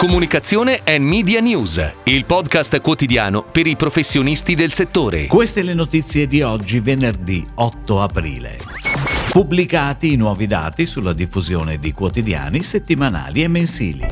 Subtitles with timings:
[0.00, 5.26] Comunicazione e Media News, il podcast quotidiano per i professionisti del settore.
[5.26, 8.56] Queste le notizie di oggi, venerdì 8 aprile.
[9.28, 14.06] Pubblicati i nuovi dati sulla diffusione di quotidiani settimanali e mensili.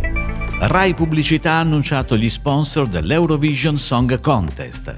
[0.59, 4.93] Rai Pubblicità ha annunciato gli sponsor dell'Eurovision Song Contest.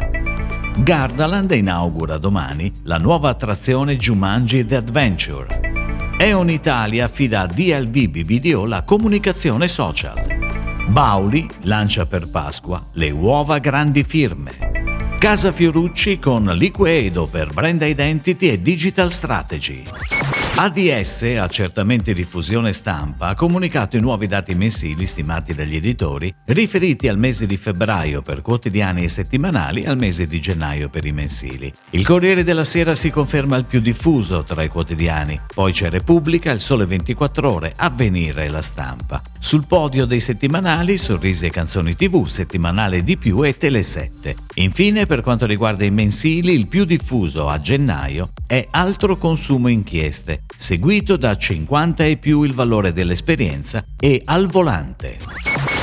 [0.77, 6.17] Gardaland inaugura domani la nuova attrazione Jumanji The Adventure.
[6.19, 10.40] Eon Italia affida a DLV BBDO la comunicazione social.
[10.89, 15.17] Bauli lancia per Pasqua le uova grandi firme.
[15.19, 20.50] Casa Fiorucci con Liquedo per Brand Identity e Digital Strategy.
[20.63, 27.17] ADS, Accertamenti Diffusione Stampa, ha comunicato i nuovi dati mensili stimati dagli editori riferiti al
[27.17, 31.73] mese di febbraio per quotidiani e settimanali al mese di gennaio per i mensili.
[31.93, 36.53] Il Corriere della Sera si conferma il più diffuso tra i quotidiani, poi c'è Repubblica,
[36.53, 39.23] Il Sole 24 Ore, Avvenire e La Stampa.
[39.39, 44.35] Sul podio dei settimanali Sorrisi e Canzoni TV, Settimanale di più e Tele7.
[44.57, 50.43] Infine, per quanto riguarda i mensili, il più diffuso a gennaio è Altro Consumo Inchieste,
[50.57, 55.19] seguito da 50 e più il valore dell'esperienza e al volante.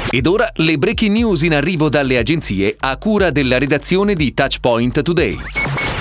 [0.10, 5.02] Ed ora le breaking news in arrivo dalle agenzie a cura della redazione di Touchpoint
[5.02, 5.38] Today.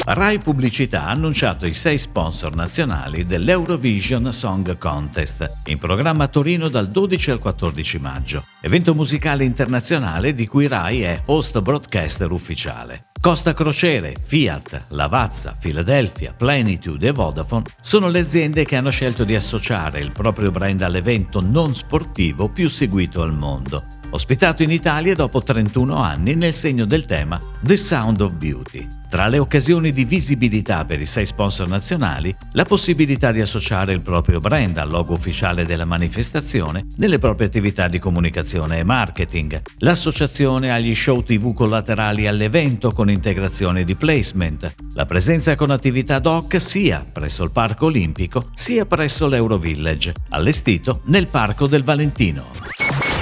[0.09, 6.69] Rai Pubblicità ha annunciato i sei sponsor nazionali dell'Eurovision Song Contest, in programma a Torino
[6.69, 13.07] dal 12 al 14 maggio, evento musicale internazionale di cui Rai è host broadcaster ufficiale.
[13.27, 19.35] Costa Crociere, Fiat, Lavazza, Philadelphia, Plenitude e Vodafone sono le aziende che hanno scelto di
[19.35, 25.43] associare il proprio brand all'evento non sportivo più seguito al mondo, ospitato in Italia dopo
[25.43, 28.87] 31 anni nel segno del tema The Sound of Beauty.
[29.09, 34.01] Tra le occasioni di visibilità per i sei sponsor nazionali, la possibilità di associare il
[34.01, 40.73] proprio brand al logo ufficiale della manifestazione nelle proprie attività di comunicazione e marketing, l'associazione
[40.73, 47.05] agli show TV collaterali all'evento con integrazione di placement, la presenza con attività doc sia
[47.11, 52.47] presso il Parco Olimpico sia presso l'Eurovillage, allestito nel Parco del Valentino.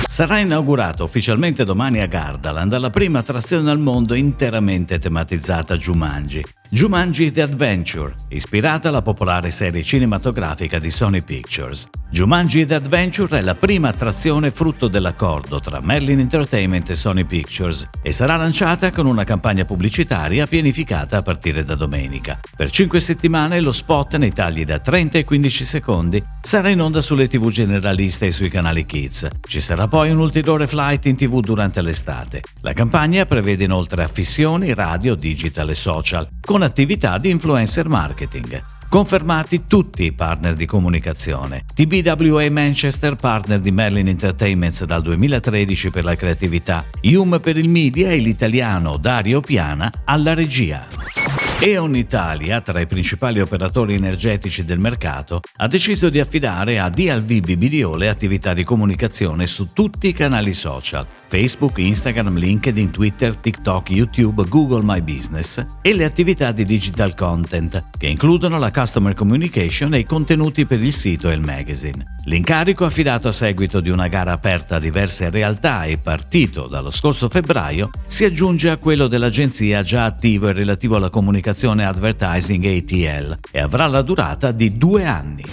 [0.06, 6.44] Sarà inaugurata ufficialmente domani a Gardaland la prima attrazione al mondo interamente tematizzata Jumanji.
[6.74, 11.86] Jumanji The Adventure, ispirata alla popolare serie cinematografica di Sony Pictures.
[12.10, 17.88] Jumanji The Adventure è la prima attrazione frutto dell'accordo tra Merlin Entertainment e Sony Pictures
[18.02, 22.40] e sarà lanciata con una campagna pubblicitaria pianificata a partire da domenica.
[22.56, 27.00] Per 5 settimane lo spot nei tagli da 30 e 15 secondi sarà in onda
[27.00, 29.28] sulle tv generaliste e sui canali Kids.
[29.46, 32.42] Ci sarà poi un ulteriore flight in tv durante l'estate.
[32.62, 38.62] La campagna prevede inoltre affissioni, radio, digital e social, con attività di influencer marketing.
[38.88, 41.64] Confermati tutti i partner di comunicazione.
[41.74, 48.10] TBWA Manchester, partner di Merlin Entertainment dal 2013 per la creatività, IUM per il media
[48.10, 51.23] e l'italiano Dario Piana alla regia.
[51.60, 57.40] E.ON Italia, tra i principali operatori energetici del mercato, ha deciso di affidare a DLV
[57.40, 63.90] BBDO le attività di comunicazione su tutti i canali social, Facebook, Instagram, LinkedIn, Twitter, TikTok,
[63.90, 69.94] YouTube, Google My Business e le attività di digital content, che includono la customer communication
[69.94, 72.16] e i contenuti per il sito e il magazine.
[72.24, 77.28] L'incarico affidato a seguito di una gara aperta a diverse realtà e partito dallo scorso
[77.28, 81.43] febbraio si aggiunge a quello dell'agenzia già attivo e relativo alla comunicazione
[81.80, 85.44] advertising ATL e avrà la durata di due anni.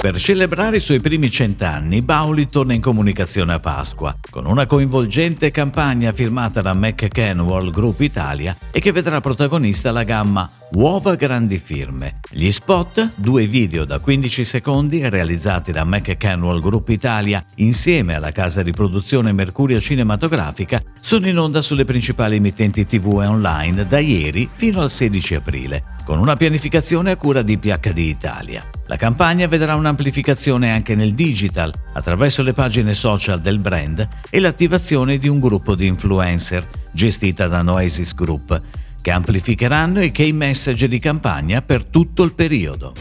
[0.00, 5.50] Per celebrare i suoi primi cent'anni, Bauli torna in comunicazione a Pasqua, con una coinvolgente
[5.50, 11.58] campagna firmata da McCann World Group Italia e che vedrà protagonista la gamma Uova grandi
[11.58, 12.18] firme.
[12.28, 18.62] Gli spot, due video da 15 secondi realizzati da McCanwell Group Italia insieme alla casa
[18.62, 24.48] di produzione Mercurio Cinematografica, sono in onda sulle principali emittenti TV e online da ieri
[24.52, 28.73] fino al 16 aprile, con una pianificazione a cura di PHD Italia.
[28.86, 35.18] La campagna vedrà un'amplificazione anche nel digital, attraverso le pagine social del brand e l'attivazione
[35.18, 38.60] di un gruppo di influencer, gestita da Noesis Group,
[39.00, 42.94] che amplificheranno i key message di campagna per tutto il periodo.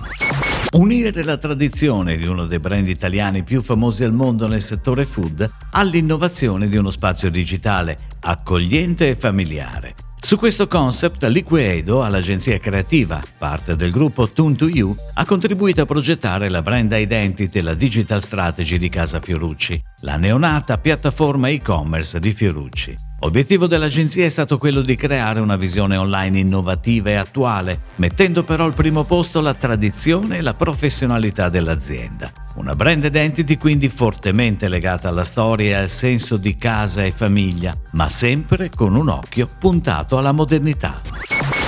[0.73, 5.49] Unire la tradizione di uno dei brand italiani più famosi al mondo nel settore food
[5.71, 10.02] all'innovazione di uno spazio digitale accogliente e familiare.
[10.33, 16.63] Su questo concept Liquedo, all'agenzia creativa, parte del gruppo Tune2You, ha contribuito a progettare la
[16.63, 23.12] brand identity e la digital strategy di Casa Fiorucci, la neonata piattaforma e-commerce di Fiorucci.
[23.23, 28.65] Obiettivo dell'agenzia è stato quello di creare una visione online innovativa e attuale, mettendo però
[28.65, 32.29] al primo posto la tradizione e la professionalità dell'azienda.
[32.55, 37.73] Una branded entity quindi fortemente legata alla storia e al senso di casa e famiglia,
[37.91, 40.99] ma sempre con un occhio puntato alla modernità.